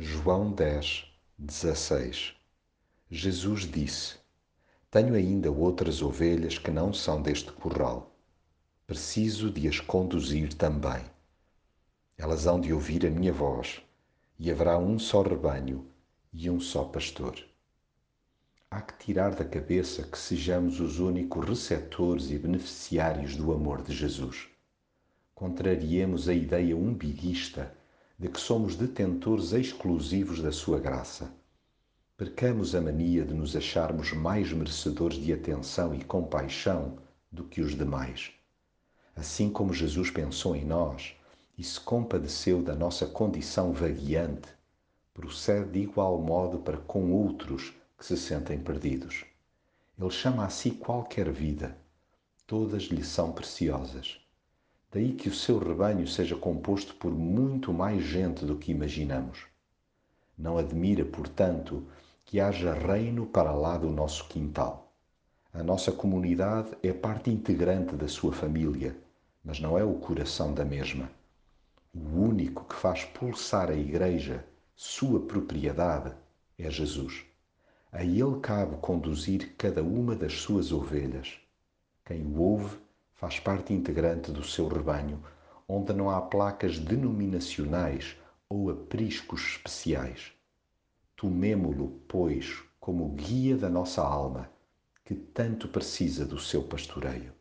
João 0.00 0.52
10, 0.52 1.06
16 1.36 2.36
Jesus 3.10 3.62
disse: 3.62 4.14
Tenho 4.92 5.16
ainda 5.16 5.50
outras 5.50 6.02
ovelhas 6.02 6.56
que 6.56 6.70
não 6.70 6.92
são 6.92 7.20
deste 7.20 7.50
curral. 7.50 8.16
Preciso 8.86 9.50
de 9.50 9.66
as 9.66 9.80
conduzir 9.80 10.54
também. 10.54 11.04
Elas 12.16 12.46
hão 12.46 12.60
de 12.60 12.72
ouvir 12.72 13.04
a 13.06 13.10
minha 13.10 13.32
voz, 13.32 13.82
e 14.38 14.52
haverá 14.52 14.78
um 14.78 15.00
só 15.00 15.20
rebanho 15.20 15.84
e 16.32 16.48
um 16.48 16.60
só 16.60 16.84
pastor. 16.84 17.44
Há 18.70 18.80
que 18.80 19.04
tirar 19.04 19.34
da 19.34 19.44
cabeça 19.44 20.04
que 20.04 20.16
sejamos 20.16 20.78
os 20.78 21.00
únicos 21.00 21.44
receptores 21.44 22.30
e 22.30 22.38
beneficiários 22.38 23.34
do 23.34 23.52
amor 23.52 23.82
de 23.82 23.92
Jesus. 23.92 24.46
Contrariemos 25.34 26.28
a 26.28 26.34
ideia 26.34 26.76
umbiguista 26.76 27.76
de 28.18 28.28
que 28.28 28.40
somos 28.40 28.74
detentores 28.74 29.52
exclusivos 29.52 30.42
da 30.42 30.50
sua 30.50 30.80
graça. 30.80 31.32
Percamos 32.16 32.74
a 32.74 32.80
mania 32.80 33.24
de 33.24 33.32
nos 33.32 33.54
acharmos 33.54 34.12
mais 34.12 34.52
merecedores 34.52 35.18
de 35.18 35.32
atenção 35.32 35.94
e 35.94 36.02
compaixão 36.02 36.98
do 37.30 37.44
que 37.44 37.60
os 37.60 37.76
demais. 37.76 38.32
Assim 39.14 39.48
como 39.48 39.72
Jesus 39.72 40.10
pensou 40.10 40.56
em 40.56 40.64
nós 40.64 41.14
e 41.56 41.62
se 41.62 41.78
compadeceu 41.78 42.60
da 42.60 42.74
nossa 42.74 43.06
condição 43.06 43.72
vagueante, 43.72 44.48
procede 45.14 45.70
de 45.70 45.80
igual 45.80 46.20
modo 46.20 46.58
para 46.58 46.76
com 46.76 47.12
outros 47.12 47.72
que 47.96 48.04
se 48.04 48.16
sentem 48.16 48.58
perdidos. 48.58 49.24
Ele 49.96 50.10
chama 50.10 50.44
a 50.44 50.48
si 50.48 50.72
qualquer 50.72 51.30
vida, 51.30 51.76
todas 52.46 52.84
lhe 52.84 53.04
são 53.04 53.30
preciosas. 53.30 54.20
Daí 54.90 55.12
que 55.12 55.28
o 55.28 55.34
seu 55.34 55.58
rebanho 55.58 56.06
seja 56.08 56.34
composto 56.34 56.94
por 56.94 57.12
muito 57.12 57.72
mais 57.72 58.02
gente 58.02 58.46
do 58.46 58.56
que 58.56 58.72
imaginamos. 58.72 59.46
Não 60.36 60.56
admira, 60.56 61.04
portanto, 61.04 61.86
que 62.24 62.40
haja 62.40 62.72
reino 62.72 63.26
para 63.26 63.52
lá 63.52 63.76
do 63.76 63.90
nosso 63.90 64.26
quintal. 64.28 64.92
A 65.52 65.62
nossa 65.62 65.92
comunidade 65.92 66.70
é 66.82 66.92
parte 66.92 67.30
integrante 67.30 67.96
da 67.96 68.08
sua 68.08 68.32
família, 68.32 68.96
mas 69.44 69.60
não 69.60 69.76
é 69.76 69.84
o 69.84 69.94
coração 69.94 70.54
da 70.54 70.64
mesma. 70.64 71.10
O 71.92 72.20
único 72.20 72.64
que 72.64 72.74
faz 72.74 73.04
pulsar 73.04 73.70
a 73.70 73.74
Igreja, 73.74 74.44
sua 74.74 75.20
propriedade, 75.20 76.14
é 76.58 76.70
Jesus. 76.70 77.24
A 77.90 78.04
ele 78.04 78.40
cabe 78.40 78.76
conduzir 78.76 79.54
cada 79.56 79.82
uma 79.82 80.14
das 80.14 80.34
suas 80.34 80.70
ovelhas. 80.72 81.38
Quem 82.04 82.22
o 82.24 82.38
ouve 82.40 82.78
faz 83.18 83.40
parte 83.40 83.74
integrante 83.74 84.30
do 84.30 84.44
seu 84.44 84.68
rebanho, 84.68 85.20
onde 85.66 85.92
não 85.92 86.08
há 86.08 86.20
placas 86.20 86.78
denominacionais 86.78 88.16
ou 88.48 88.70
apriscos 88.70 89.42
especiais. 89.42 90.32
Tomemo-lo, 91.16 92.00
pois, 92.06 92.62
como 92.78 93.08
guia 93.08 93.56
da 93.56 93.68
nossa 93.68 94.02
alma, 94.02 94.48
que 95.04 95.16
tanto 95.16 95.66
precisa 95.66 96.24
do 96.24 96.38
seu 96.38 96.62
pastoreio. 96.62 97.32